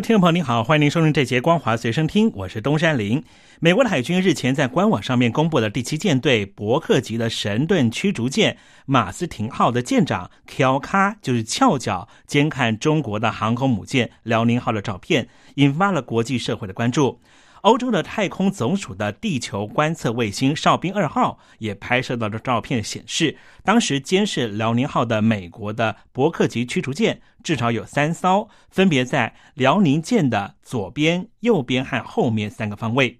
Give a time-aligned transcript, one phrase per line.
[0.00, 3.22] 听众朋友您好，欢迎您收听这节《光华随身听》，我是东山林。
[3.60, 17.18] 美国的海军日前在官网上面公布了第七舰队伯克级的神盾驱逐舰马斯廷号的舰长 k 卡，就是翘脚监看中国的航空母舰辽宁号的照片，引发了国际社会的关注。
[17.66, 33.18] 欧洲的太空总署的地球观测卫星哨兵二号也拍摄到的照片显示，当时监视辽宁号的美国的伯克级驱逐舰至少有三艘，分别在辽宁舰的左边、右边和后面三个方位。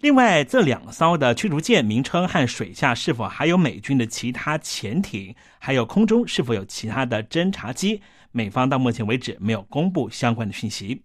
[0.00, 8.00] 另外，这两艘的驱逐舰名称和水下是否还有美军的其他潜艇，还有空中是否有其他的侦察机，
[8.32, 11.02] 美方到目前为止没有公布相关的讯息。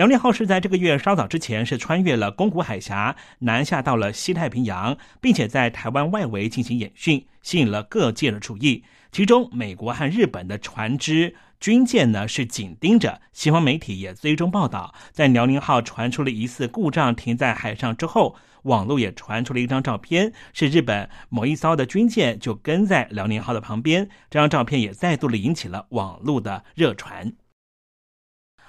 [0.00, 8.82] 辽宁号是在这个月稍早之前是穿越了宫古海峡，南下到了西太平洋，并且在台湾外围进行演训，吸引了各界的注意。
[9.12, 13.20] 其中，美国和日本的船只、军舰呢是紧盯着。
[13.34, 24.08] 西方媒体也追踪报道，在辽宁号传出了疑似故障停在海上之后，网络也传出了一张照片，是日本某一艘的军舰就跟在辽宁号的旁边。
[24.30, 27.30] 这张照片也再度的引起了网络的热传。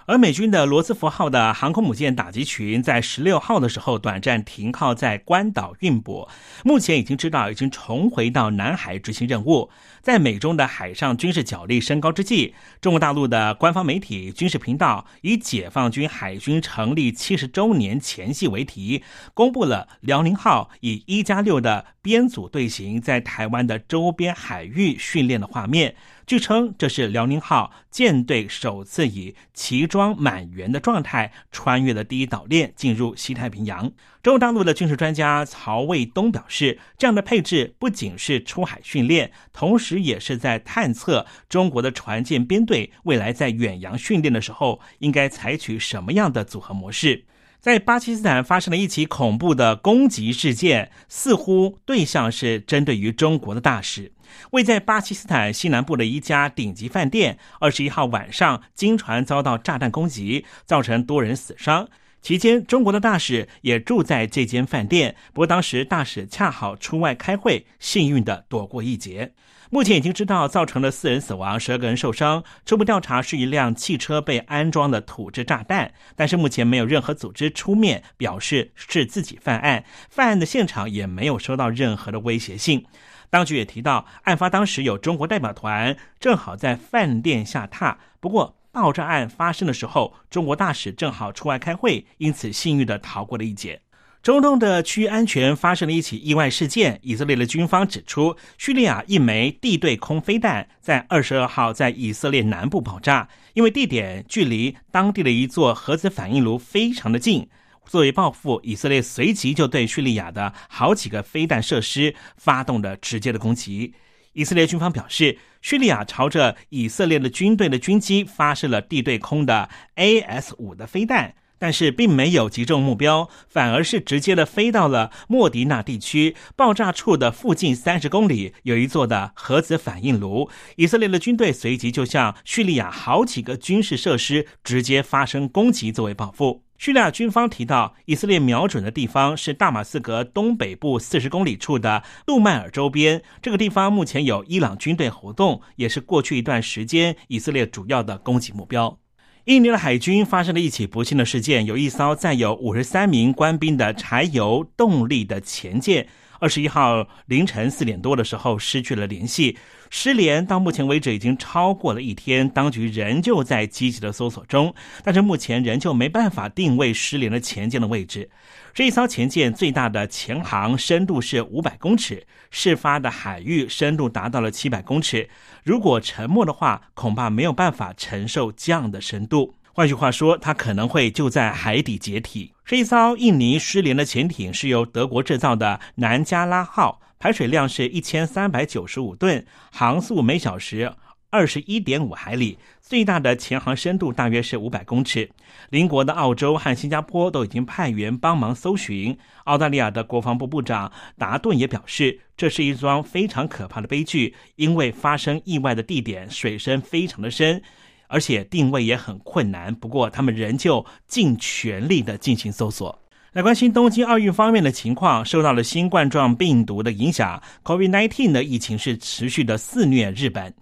[0.07, 6.27] 而美军的罗斯福号的航空母舰打击群在十六号的时候短暂停靠在关岛运补，
[6.63, 9.69] 目前已经知道已经重回到南海执行任务。
[10.02, 19.03] 在美中的海上军事角力升高之际，中国大陆的官方媒体军事频道以“解放军海军成立七十周年前夕”为题，
[19.36, 25.95] 公布了辽宁号以一加六的编组队形在台湾的周边海域训练的画面。
[26.26, 33.92] 据称，这是辽宁号舰队首次以齐装满员的状态穿越了第一岛链，进入西太平洋。
[34.23, 47.26] 中国大陆的军事专家曹卫东表示，这样的配置不仅是出海训练，同时也是在探测中国的船舰编队未来在远洋训练的时候应该采取什么样的组合模式。
[47.61, 54.14] 在巴基斯坦发生了一起恐怖的攻击事件，似乎对象是针对于中国的大使。
[54.49, 61.88] 位在巴基斯坦西南部的一家顶级饭店，二十一号晚上经船遭到炸弹攻击，造成多人死伤。
[62.21, 69.33] 期间，中国的大使也住在这间饭店，不过当时大使恰好出外开会，幸运的躲过一劫。
[69.71, 72.43] 目前已经知道造成了四人死亡，十二个人受伤。
[72.65, 82.86] 初步调查是一辆汽车被安装的土制炸弹，但是目前没有任何组织出面表示是自己犯案，犯案的现场也没有收到任何的威胁性。
[83.30, 93.82] 当局也提到，案发当时有中国代表团正好在饭店下榻，不过爆炸案发生的时候，中国大使正好出外开会，因此幸运的逃过了一劫。
[94.23, 96.99] 中东的区域安全发生了一起意外事件。
[97.02, 107.49] 以色列的军方指出，叙利亚一枚地对空飞弹在二十二号在以色列南部爆炸，因为地点距离当地的一座核子反应炉非常的近。
[107.88, 113.95] 作为报复，以色列随即就对叙利亚的好几个飞弹设施发动了直接的攻击。
[114.33, 121.36] 以色列军方表示，叙利亚朝着以色列的军队的军机发射了地对空的 AS 五的飞弹。
[121.60, 130.50] 但是并没有击中目标，反而是直接的飞到了莫迪纳地区爆炸处的附近三十公里，有一座的核子反应炉。
[130.77, 136.63] 以色列的军队随即就向叙利亚好几个军事设施直接发生攻击，作为报复。
[136.81, 148.97] 叙利亚军方提到，以色列瞄准的地方是大马士革东北部四十公里处的杜迈尔周边，这个地方目前有伊朗军队活动，也是过去一段时间以色列主要的攻击目标。
[149.45, 156.07] 印尼的海军发生了一起不幸的事件，有一艘载有五十三名官兵的柴油动力的前舰，
[156.41, 159.59] 二十一号凌晨四点多的时候失去了联系。
[159.91, 164.73] 失联到目前为止已经超过了一天，当局仍旧在积极的搜索中，
[165.03, 168.31] 但是目前仍旧没办法定位失联的前舰的位置。
[168.73, 175.29] 这一艘前舰最大的潜航深度是五百公尺，事发的海域深度达到了七百公尺。
[175.63, 179.53] 如果沉没的话，恐怕没有办法承受这样的深度。
[179.73, 182.53] 换句话说，它可能会就在海底解体。
[182.71, 187.01] 这一艘印尼失联的潜艇是由德国制造的南加拉号。
[187.19, 190.94] 排水量是一千三百九十五吨，航速每小时
[191.29, 195.29] 二十一点五海里，最大的潜航深度大约是五百公尺。
[195.69, 199.18] 邻国的澳洲和新加坡都已经派员帮忙搜寻。
[199.44, 207.62] 澳大利亚的国防部部长达顿也表示，这是一桩非常可怕的悲剧，因为发生意外的地点水深非常的深，
[208.11, 209.73] 而且定位也很困难。
[209.73, 212.95] 不过，他们仍旧尽全力的进行搜索。
[213.33, 220.53] 来关心东京奥运方面的情况，受到了新冠状病毒的影响，COVID-19 的疫情是持续的肆虐日本。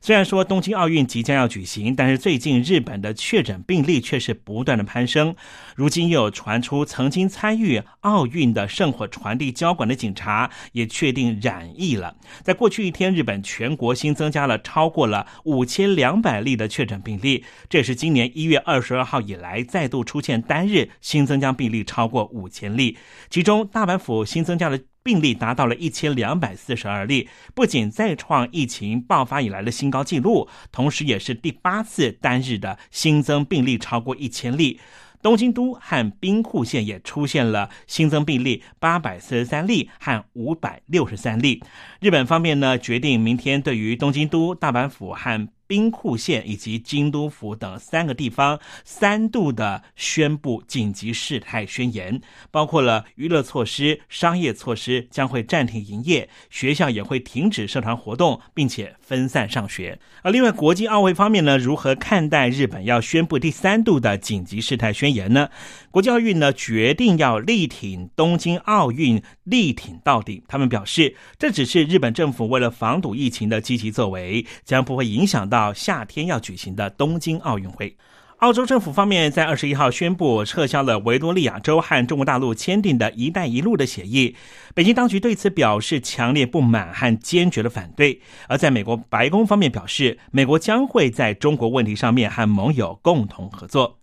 [0.00, 5.34] 虽然说东京奥运即将要举行，但是最近日本的确诊病例却是不断的攀升。
[5.74, 12.16] 如今又传出曾经参与奥运的圣火传递交管的警察也确定染疫了。
[12.42, 22.96] 在过去一天，日本全国新增加了超过了五千两百例的确诊病例，这也是今年一月二十二号以来再度出现单日新增加病例超过五千例。
[23.28, 24.78] 其中，大阪府新增加了。
[25.08, 34.78] 病例达到了一千两百四十二例，不仅再创疫情爆发以来的新高纪录，同时也是第八次单日的新增病例超过一千例。
[35.22, 41.62] 东京都和兵库县也出现了新增病例八百四十三例和五百六十三例。
[42.00, 52.20] 日本方面呢，决定明天对于东京都、大阪府和兵库县以及京都府等三个地方三度的宣布紧急事态宣言，
[52.50, 60.00] 包括了娱乐措施、商业措施将会暂停营业，学校也会停止社团活动，并且分散上学。
[60.22, 65.50] 而另外，国际奥会方面呢，如何看待日本要宣布第三度的紧急事态宣言呢？
[65.90, 70.42] 国际奥运呢决定要力挺东京奥运，力挺到底。
[70.48, 75.57] 他们表示，这只是日本政府为了防堵疫情的积极作为，将不会影响到。
[75.58, 77.96] 到夏天要举行的东京奥运会，
[78.36, 84.36] 澳洲政府方面在二十一号宣布撤销了维多利亚州和中国大陆签订的一带一路的协议。
[84.72, 88.20] 北京当局对此表示强烈不满和坚决的反对。
[88.46, 93.97] 而在美国白宫方面表示，美国将会在中国问题上面和盟友共同合作。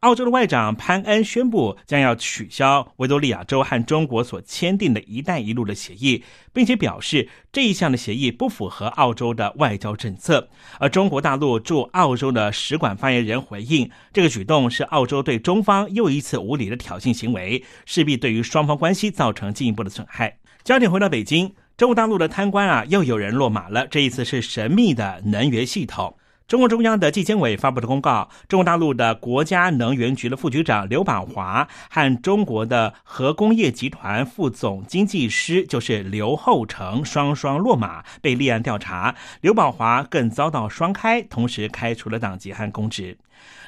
[0.00, 6.24] 澳洲的外长潘恩宣布将要取消维多利亚州和中国所签订的一带一路的协议，
[6.54, 10.48] 并且表示这一项的协议不符合澳洲的外交政策。
[10.78, 20.38] 而中国大陆驻澳洲的使馆发言人回应，这个举动是澳洲对中方又一次无理的挑衅行为，势必对于双方关系造成进一步的损害。
[20.64, 23.86] 焦点回到北京，中国大陆的贪官啊，又有人落马了。
[23.86, 26.16] 这一次是神秘的能源系统。
[26.50, 39.14] 中共中央的纪检委发布的公告，中国大陆的国家能源局的副局长刘宝华和中国的核工业集团副总经济师就是刘厚成双双落马，被立案调查。
[39.42, 43.16] 刘宝华更遭到双开，同时开除了党籍和公职。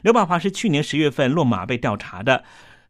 [0.03, 2.43] 刘宝华是去年十月份落马被调查的。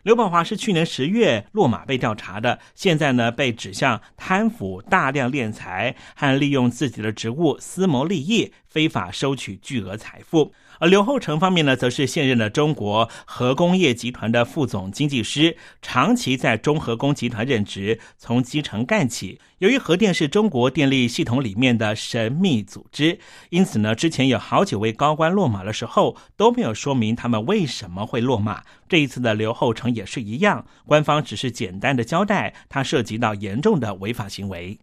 [0.02, 10.52] 刘宝华是去年十月落马被调查的，现在呢被指向贪腐、大量敛财和利用自己的职务私谋利益、非法收取巨额财富。
[10.82, 19.38] 而刘厚成方面呢，则是现任的中国核工业集团的副总经济师，长期在中核工集团任职，从基层干起。
[19.58, 23.20] 由于核电是中国电力系统里面的神秘组织，
[23.50, 28.64] 因此呢，之前有好几位高官落马的时候都没有说明他们为什么会落马。
[28.88, 34.80] 这一次的刘厚成也是一样，官方只是简单的交代，他涉及到严重的违法行为。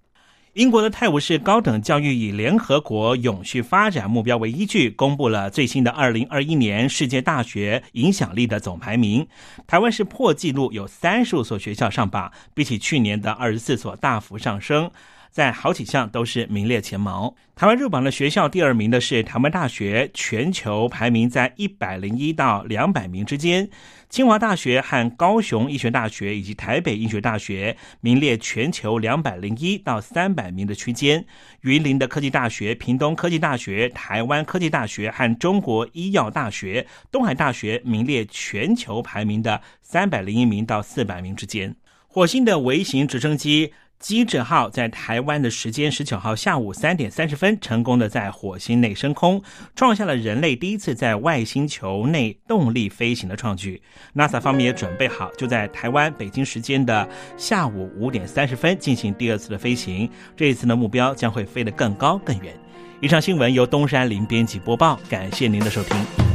[0.54, 9.28] 英国的泰晤士高等教育以联合国永续发展目标为依据，公布了最新的二零二一年世界大学影响力的总排名。
[9.68, 14.90] 台湾是破纪录，有三十五所学校上榜，比起去年的二十四所大幅上升。
[15.30, 17.36] 在好几项都是名列前茅。
[17.56, 23.70] 台湾入榜的学校第二名的是台湾大学，全球排名在一百零一到两百名之间。
[24.10, 31.24] 清华大学和高雄医学大学以及台北医学大学名列全球两百零一到三百名的区间。
[31.62, 41.76] 云林的科技大学、屏东科技大学、台湾科技大学和中国医药大学、东海大学名列全球排名的三百零一名到四百名之间。
[42.08, 43.74] 火星的微型直升机。
[44.00, 49.42] 机智号在台湾的时间十九号下午三点三十分，成功的在火星内升空，
[49.76, 53.82] 创下了人类第一次在外星球内动力飞行的创举。
[54.16, 60.10] NASA 方面也准备好，就在台湾北京时间的下午五点三十分进行第二次的飞行。
[60.36, 62.54] 这一次的目标将会飞得更高更远。
[63.02, 66.29] 以上新闻由东山林编辑播报，感谢您的收听。